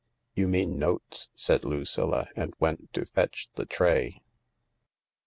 "You 0.33 0.47
mean 0.47 0.79
iiotes," 0.79 1.29
said 1.35 1.61
Lticilk, 1.61 2.29
and 2.35 2.55
went 2.59 2.91
to 2.93 3.05
fetch 3.05 3.49
the 3.53 3.67
tfay. 3.67 4.21